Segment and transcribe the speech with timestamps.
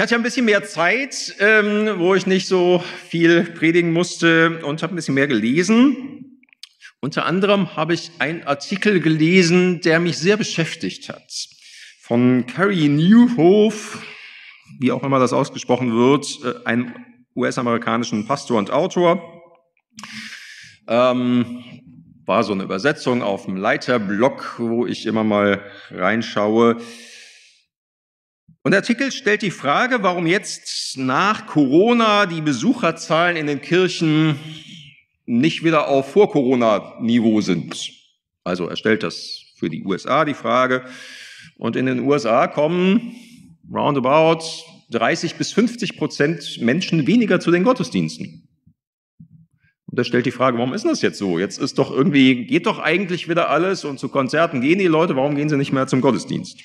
[0.00, 4.64] Ich hatte ja ein bisschen mehr Zeit, ähm, wo ich nicht so viel predigen musste
[4.64, 6.40] und habe ein bisschen mehr gelesen.
[7.02, 11.30] Unter anderem habe ich einen Artikel gelesen, der mich sehr beschäftigt hat.
[12.00, 14.02] Von Carrie Newhoff,
[14.78, 16.94] wie auch immer das ausgesprochen wird, äh, einem
[17.36, 19.22] US-amerikanischen Pastor und Autor.
[20.88, 21.62] Ähm,
[22.24, 26.80] war so eine Übersetzung auf dem Leiterblog, wo ich immer mal reinschaue.
[28.62, 34.38] Und der Artikel stellt die Frage, warum jetzt nach Corona die Besucherzahlen in den Kirchen
[35.24, 37.90] nicht wieder auf Vor-Corona-Niveau sind.
[38.44, 40.84] Also er stellt das für die USA die Frage.
[41.56, 43.14] Und in den USA kommen
[43.72, 44.44] roundabout
[44.90, 48.46] 30 bis 50 Prozent Menschen weniger zu den Gottesdiensten.
[49.86, 51.38] Und er stellt die Frage, warum ist das jetzt so?
[51.38, 55.16] Jetzt ist doch irgendwie, geht doch eigentlich wieder alles und zu Konzerten gehen die Leute,
[55.16, 56.60] warum gehen sie nicht mehr zum Gottesdienst?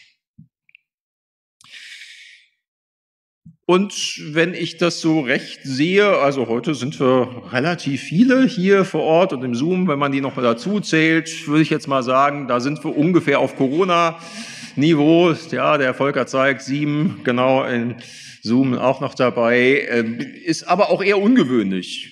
[3.68, 9.02] Und wenn ich das so recht sehe, also heute sind wir relativ viele hier vor
[9.02, 12.48] Ort und im Zoom, wenn man die noch dazu zählt, würde ich jetzt mal sagen,
[12.48, 15.34] da sind wir ungefähr auf Corona-Niveau.
[15.52, 17.96] Ja, der Volker zeigt sieben, genau in
[18.44, 22.12] Zoom auch noch dabei, ähm, ist aber auch eher ungewöhnlich.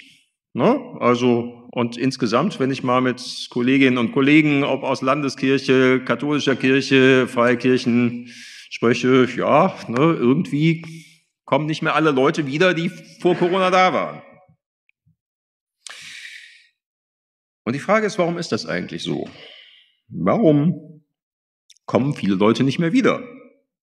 [0.53, 0.79] Ne?
[0.99, 7.27] Also, und insgesamt, wenn ich mal mit Kolleginnen und Kollegen, ob aus Landeskirche, katholischer Kirche,
[7.27, 8.31] Freikirchen
[8.71, 10.83] spreche, ja, ne, irgendwie
[11.53, 12.89] kommen nicht mehr alle Leute wieder, die
[13.21, 14.23] vor Corona da waren.
[17.63, 19.29] Und die Frage ist, warum ist das eigentlich so?
[20.07, 21.05] Warum
[21.85, 23.21] kommen viele Leute nicht mehr wieder?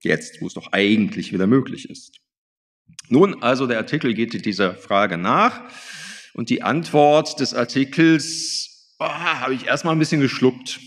[0.00, 2.18] Jetzt, wo es doch eigentlich wieder möglich ist.
[3.08, 5.62] Nun, also der Artikel geht dieser Frage nach
[6.34, 10.80] und die Antwort des Artikels oh, habe ich erstmal ein bisschen geschluckt.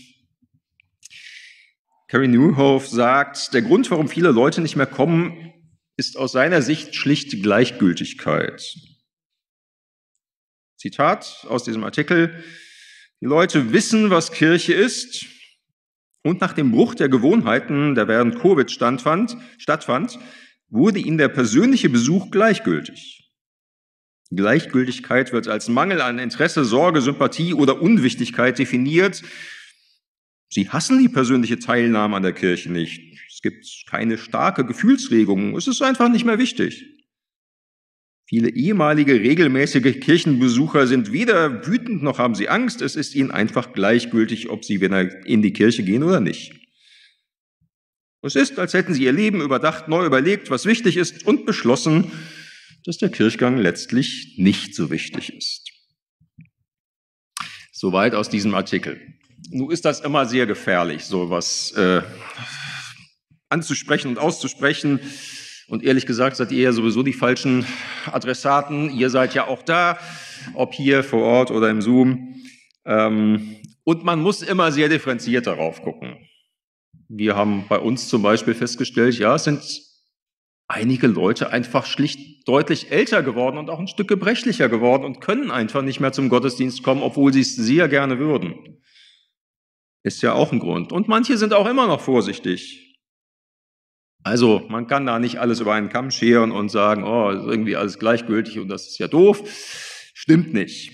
[2.08, 5.54] Carrie Newhoff sagt, der Grund, warum viele Leute nicht mehr kommen,
[5.96, 8.62] ist aus seiner Sicht schlicht Gleichgültigkeit.
[10.76, 12.44] Zitat aus diesem Artikel.
[13.20, 15.26] Die Leute wissen, was Kirche ist.
[16.22, 20.18] Und nach dem Bruch der Gewohnheiten, der während Covid stattfand, stattfand,
[20.68, 23.32] wurde ihnen der persönliche Besuch gleichgültig.
[24.30, 29.22] Gleichgültigkeit wird als Mangel an Interesse, Sorge, Sympathie oder Unwichtigkeit definiert.
[30.48, 33.05] Sie hassen die persönliche Teilnahme an der Kirche nicht.
[33.36, 35.56] Es gibt keine starke Gefühlsregung.
[35.56, 36.86] Es ist einfach nicht mehr wichtig.
[38.26, 42.80] Viele ehemalige regelmäßige Kirchenbesucher sind weder wütend noch haben sie Angst.
[42.80, 46.54] Es ist ihnen einfach gleichgültig, ob sie in die Kirche gehen oder nicht.
[48.22, 52.10] Es ist, als hätten sie ihr Leben überdacht, neu überlegt, was wichtig ist und beschlossen,
[52.86, 55.70] dass der Kirchgang letztlich nicht so wichtig ist.
[57.70, 58.98] Soweit aus diesem Artikel.
[59.50, 62.00] Nun ist das immer sehr gefährlich, so was äh,
[63.48, 65.00] anzusprechen und auszusprechen.
[65.68, 67.66] Und ehrlich gesagt seid ihr ja sowieso die falschen
[68.06, 68.90] Adressaten.
[68.90, 69.98] Ihr seid ja auch da,
[70.54, 72.42] ob hier vor Ort oder im Zoom.
[72.84, 76.16] Ähm, und man muss immer sehr differenziert darauf gucken.
[77.08, 79.62] Wir haben bei uns zum Beispiel festgestellt, ja, es sind
[80.68, 85.50] einige Leute einfach schlicht deutlich älter geworden und auch ein Stück gebrechlicher geworden und können
[85.50, 88.80] einfach nicht mehr zum Gottesdienst kommen, obwohl sie es sehr gerne würden.
[90.02, 90.92] Ist ja auch ein Grund.
[90.92, 92.85] Und manche sind auch immer noch vorsichtig.
[94.26, 97.76] Also man kann da nicht alles über einen Kamm scheren und sagen, oh, ist irgendwie
[97.76, 99.40] alles gleichgültig und das ist ja doof.
[100.14, 100.90] Stimmt nicht.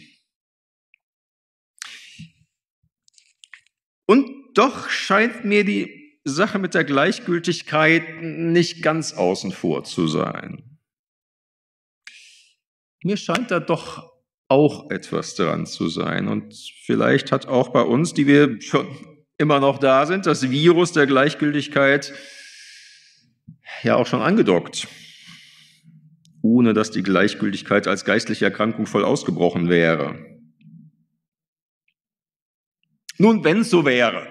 [4.04, 10.78] Und doch scheint mir die Sache mit der Gleichgültigkeit nicht ganz außen vor zu sein.
[13.02, 14.12] Mir scheint da doch
[14.48, 16.28] auch etwas dran zu sein.
[16.28, 16.54] Und
[16.84, 18.86] vielleicht hat auch bei uns, die wir schon
[19.38, 22.12] immer noch da sind, das Virus der Gleichgültigkeit
[23.82, 24.88] ja auch schon angedockt,
[26.42, 30.18] ohne dass die Gleichgültigkeit als geistliche Erkrankung voll ausgebrochen wäre.
[33.18, 34.26] Nun, wenn es so wäre,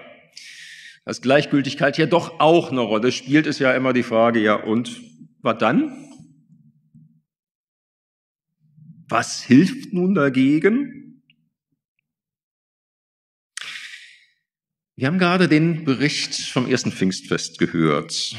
[1.04, 5.00] dass Gleichgültigkeit ja doch auch eine Rolle spielt, ist ja immer die Frage, ja und
[5.40, 6.08] was dann?
[9.08, 11.22] Was hilft nun dagegen?
[14.94, 18.36] Wir haben gerade den Bericht vom ersten Pfingstfest gehört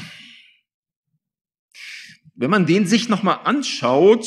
[2.34, 4.26] wenn man den sich nochmal anschaut,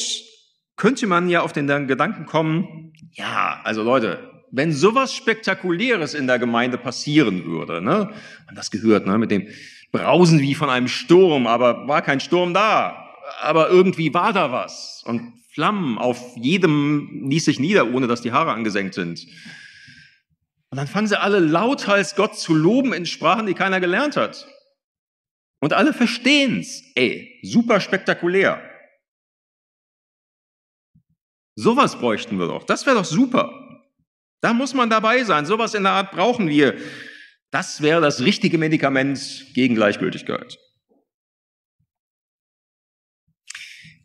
[0.75, 6.39] könnte man ja auf den Gedanken kommen, ja, also Leute, wenn sowas Spektakuläres in der
[6.39, 8.11] Gemeinde passieren würde, ne,
[8.45, 9.47] man das gehört, ne, mit dem
[9.91, 15.03] Brausen wie von einem Sturm, aber war kein Sturm da, aber irgendwie war da was
[15.05, 19.25] und Flammen auf jedem ließ sich nieder, ohne dass die Haare angesenkt sind.
[20.69, 24.47] Und dann fangen sie alle lauthals Gott zu loben in Sprachen, die keiner gelernt hat.
[25.59, 26.83] Und alle verstehen's.
[26.95, 28.61] Ey, super spektakulär.
[31.55, 32.63] Sowas bräuchten wir doch.
[32.63, 33.51] Das wäre doch super.
[34.41, 35.45] Da muss man dabei sein.
[35.45, 36.77] Sowas in der Art brauchen wir.
[37.49, 40.59] Das wäre das richtige Medikament gegen Gleichgültigkeit.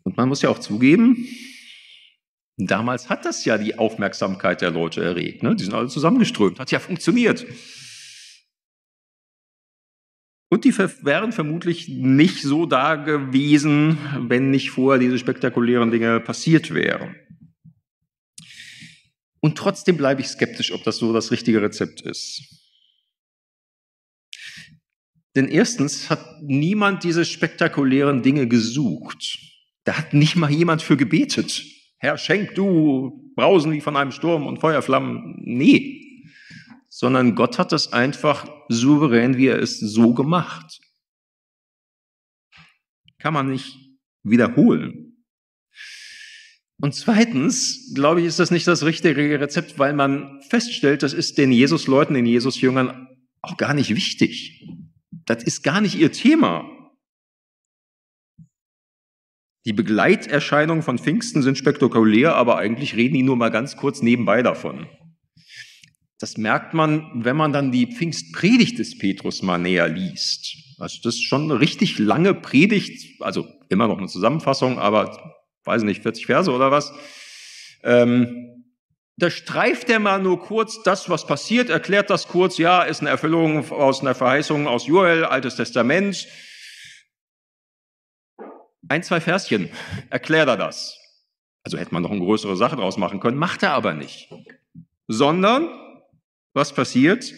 [0.03, 1.27] Und man muss ja auch zugeben,
[2.57, 5.43] damals hat das ja die Aufmerksamkeit der Leute erregt.
[5.43, 5.55] Ne?
[5.55, 7.45] Die sind alle zusammengeströmt, hat ja funktioniert.
[10.53, 13.97] Und die wären vermutlich nicht so da gewesen,
[14.29, 17.15] wenn nicht vorher diese spektakulären Dinge passiert wären.
[19.39, 22.43] Und trotzdem bleibe ich skeptisch, ob das so das richtige Rezept ist.
[25.35, 29.39] Denn erstens hat niemand diese spektakulären Dinge gesucht.
[29.85, 31.63] Da hat nicht mal jemand für gebetet.
[31.97, 35.33] Herr, schenk du Brausen wie von einem Sturm und Feuerflammen.
[35.39, 36.02] Nee.
[36.95, 40.79] Sondern Gott hat das einfach souverän, wie er ist, so gemacht.
[43.17, 43.75] Kann man nicht
[44.21, 45.25] wiederholen.
[46.79, 51.39] Und zweitens, glaube ich, ist das nicht das richtige Rezept, weil man feststellt, das ist
[51.39, 53.07] den Jesus-Leuten, den Jesus-Jüngern
[53.41, 54.63] auch gar nicht wichtig.
[55.25, 56.63] Das ist gar nicht ihr Thema.
[59.65, 64.43] Die Begleiterscheinungen von Pfingsten sind spektakulär, aber eigentlich reden die nur mal ganz kurz nebenbei
[64.43, 64.87] davon.
[66.23, 70.55] Das merkt man, wenn man dann die Pfingstpredigt des Petrus mal näher liest.
[70.79, 75.35] Also das ist schon eine richtig lange Predigt, also immer noch eine Zusammenfassung, aber
[75.65, 76.93] weiß nicht, 40 Verse oder was.
[77.83, 78.63] Ähm,
[79.17, 83.09] da streift er mal nur kurz das, was passiert, erklärt das kurz, ja, ist eine
[83.09, 86.25] Erfüllung aus einer Verheißung aus Joel, Altes Testament.
[88.87, 89.69] Ein, zwei Verschen
[90.09, 90.97] erklärt er das.
[91.65, 94.29] Also hätte man noch eine größere Sache draus machen können, macht er aber nicht.
[95.09, 95.82] Sondern,
[96.53, 97.33] was passiert?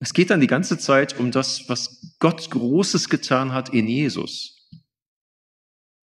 [0.00, 4.68] Es geht dann die ganze Zeit um das, was Gott Großes getan hat in Jesus.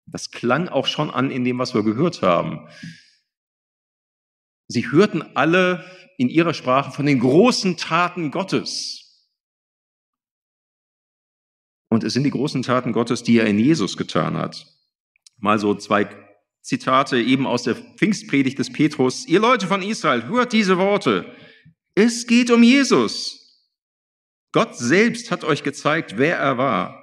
[0.06, 2.68] Das klang auch schon an in dem, was wir gehört haben.
[4.68, 5.84] Sie hörten alle
[6.18, 9.28] in ihrer Sprache von den großen Taten Gottes.
[11.90, 14.68] Und es sind die großen Taten Gottes, die er in Jesus getan hat.
[15.38, 16.08] Mal so zwei
[16.62, 19.26] Zitate eben aus der Pfingstpredigt des Petrus.
[19.26, 21.36] Ihr Leute von Israel, hört diese Worte.
[21.96, 23.40] Es geht um Jesus.
[24.52, 27.00] Gott selbst hat euch gezeigt, wer er war.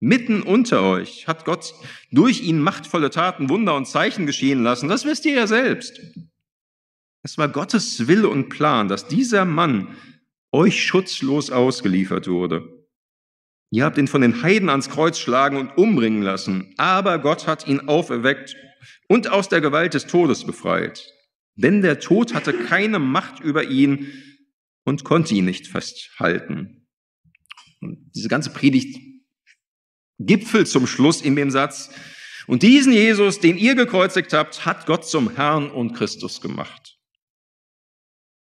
[0.00, 1.74] Mitten unter euch hat Gott
[2.10, 4.88] durch ihn machtvolle Taten, Wunder und Zeichen geschehen lassen.
[4.88, 6.00] Das wisst ihr ja selbst.
[7.22, 9.96] Es war Gottes Wille und Plan, dass dieser Mann
[10.50, 12.68] euch schutzlos ausgeliefert wurde.
[13.70, 17.68] Ihr habt ihn von den Heiden ans Kreuz schlagen und umbringen lassen, aber Gott hat
[17.68, 18.56] ihn auferweckt
[19.08, 21.12] und aus der Gewalt des Todes befreit.
[21.54, 24.12] Denn der Tod hatte keine Macht über ihn
[24.84, 26.86] und konnte ihn nicht festhalten.
[27.80, 28.98] Und diese ganze Predigt
[30.18, 31.90] gipfelt zum Schluss in dem Satz,
[32.46, 36.98] und diesen Jesus, den ihr gekreuzigt habt, hat Gott zum Herrn und Christus gemacht.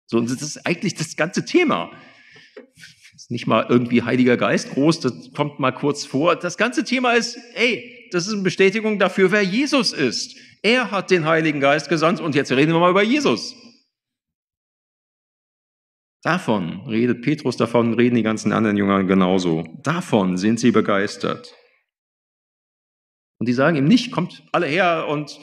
[0.06, 1.92] So, und das ist eigentlich das ganze Thema.
[3.16, 6.36] Ist nicht mal irgendwie Heiliger Geist groß, das kommt mal kurz vor.
[6.36, 10.36] Das ganze Thema ist, ey, das ist eine Bestätigung dafür, wer Jesus ist.
[10.62, 13.56] Er hat den Heiligen Geist gesandt und jetzt reden wir mal über Jesus.
[16.22, 19.64] Davon redet Petrus, davon reden die ganzen anderen Jünger genauso.
[19.84, 21.56] Davon sind sie begeistert.
[23.38, 25.40] Und die sagen ihm nicht, kommt alle her und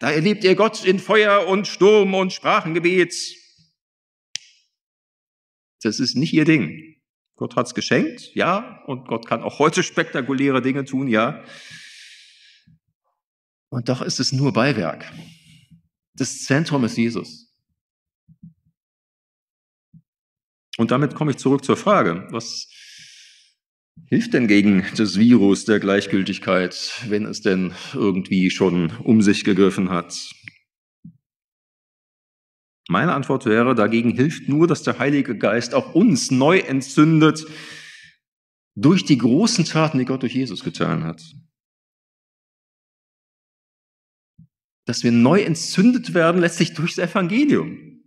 [0.00, 3.14] da erlebt ihr Gott in Feuer und Sturm und Sprachengebet.
[5.82, 6.97] Das ist nicht ihr Ding.
[7.38, 11.44] Gott hat's geschenkt, ja, und Gott kann auch heute spektakuläre Dinge tun, ja.
[13.68, 15.10] Und doch ist es nur Beiwerk.
[16.14, 17.54] Das Zentrum ist Jesus.
[20.78, 22.68] Und damit komme ich zurück zur Frage, was
[24.06, 29.90] hilft denn gegen das Virus der Gleichgültigkeit, wenn es denn irgendwie schon um sich gegriffen
[29.90, 30.34] hat?
[32.88, 37.46] Meine Antwort wäre, dagegen hilft nur, dass der Heilige Geist auch uns neu entzündet
[38.74, 41.22] durch die großen Taten, die Gott durch Jesus getan hat.
[44.86, 48.02] Dass wir neu entzündet werden, letztlich durchs Evangelium.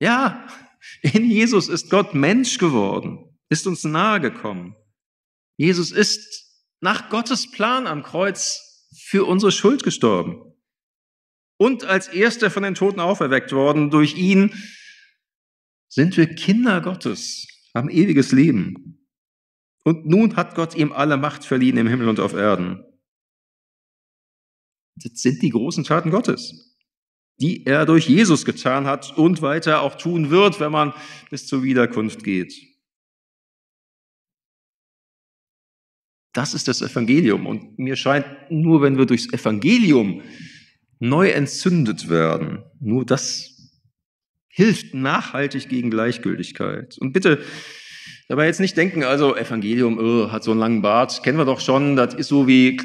[0.00, 0.46] Ja,
[1.02, 4.76] in Jesus ist Gott Mensch geworden ist uns nahe gekommen.
[5.56, 10.54] Jesus ist nach Gottes Plan am Kreuz für unsere Schuld gestorben
[11.58, 13.90] und als erster von den Toten auferweckt worden.
[13.90, 14.54] Durch ihn
[15.88, 19.06] sind wir Kinder Gottes, haben ewiges Leben.
[19.84, 22.84] Und nun hat Gott ihm alle Macht verliehen im Himmel und auf Erden.
[24.96, 26.76] Das sind die großen Taten Gottes,
[27.40, 30.92] die er durch Jesus getan hat und weiter auch tun wird, wenn man
[31.30, 32.54] bis zur Wiederkunft geht.
[36.32, 37.46] Das ist das Evangelium.
[37.46, 40.22] Und mir scheint, nur wenn wir durchs Evangelium
[40.98, 43.54] neu entzündet werden, nur das
[44.48, 46.98] hilft nachhaltig gegen Gleichgültigkeit.
[46.98, 47.42] Und bitte
[48.28, 51.60] dabei jetzt nicht denken, also Evangelium oh, hat so einen langen Bart, kennen wir doch
[51.60, 52.80] schon, das ist so wie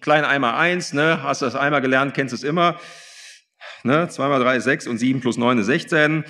[0.00, 1.22] klein einmal eins, ne?
[1.22, 2.80] hast du das einmal gelernt, kennst es immer.
[3.84, 4.08] Ne?
[4.08, 6.24] Zweimal drei ist sechs und sieben plus neun ist sechzehn.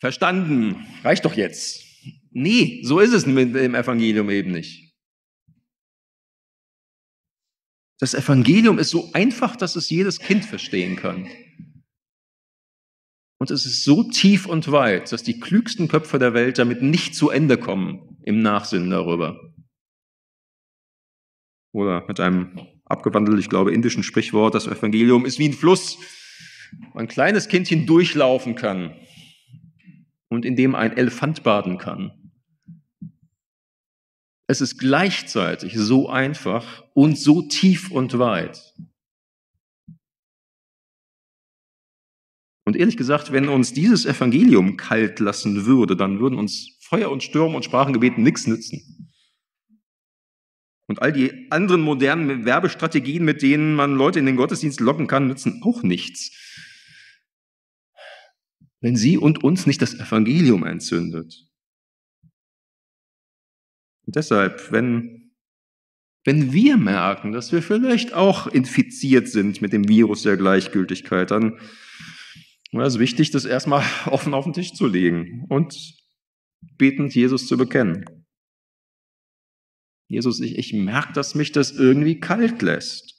[0.00, 1.82] Verstanden, reicht doch jetzt.
[2.30, 4.89] Nee, so ist es mit dem Evangelium eben nicht.
[8.00, 11.28] Das Evangelium ist so einfach, dass es jedes Kind verstehen kann.
[13.38, 17.14] Und es ist so tief und weit, dass die klügsten Köpfe der Welt damit nicht
[17.14, 19.54] zu Ende kommen im Nachsinnen darüber.
[21.72, 25.98] Oder mit einem abgewandelt, ich glaube, indischen Sprichwort, das Evangelium ist wie ein Fluss,
[26.92, 28.94] wo ein kleines Kind hindurchlaufen kann
[30.28, 32.29] und in dem ein Elefant baden kann.
[34.50, 38.74] Es ist gleichzeitig so einfach und so tief und weit.
[42.64, 47.22] Und ehrlich gesagt, wenn uns dieses Evangelium kalt lassen würde, dann würden uns Feuer und
[47.22, 49.12] Sturm und Sprachengebeten nichts nützen.
[50.88, 55.28] Und all die anderen modernen Werbestrategien, mit denen man Leute in den Gottesdienst locken kann,
[55.28, 56.32] nützen auch nichts.
[58.80, 61.49] Wenn sie und uns nicht das Evangelium entzündet.
[64.10, 65.30] Und deshalb, wenn,
[66.24, 71.60] wenn wir merken, dass wir vielleicht auch infiziert sind mit dem Virus der Gleichgültigkeit, dann
[72.72, 75.94] es ist wichtig, das erstmal offen auf den Tisch zu legen und
[76.76, 78.04] betend Jesus zu bekennen.
[80.08, 83.14] Jesus, ich, ich merke, dass mich das irgendwie kalt lässt.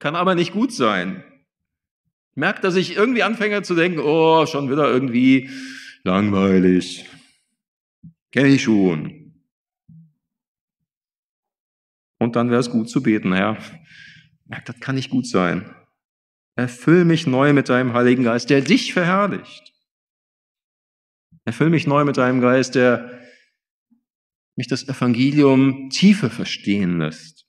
[0.00, 1.24] Kann aber nicht gut sein.
[2.32, 5.48] Ich merke, dass ich irgendwie anfange zu denken, oh, schon wieder irgendwie
[6.04, 7.06] langweilig.
[8.32, 9.19] Kenne ich schon.
[12.20, 13.56] Und dann wäre es gut zu beten, Herr.
[14.44, 15.74] Merkt, das kann nicht gut sein.
[16.54, 19.72] Erfüll mich neu mit deinem Heiligen Geist, der dich verherrlicht.
[21.44, 23.18] Erfüll mich neu mit deinem Geist, der
[24.56, 27.46] mich das Evangelium tiefer verstehen lässt.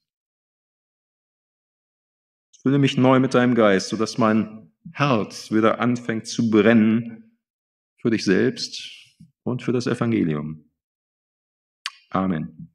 [2.61, 7.37] Fülle mich neu mit deinem Geist, sodass mein Herz wieder anfängt zu brennen
[7.99, 10.71] für dich selbst und für das Evangelium.
[12.11, 12.71] Amen.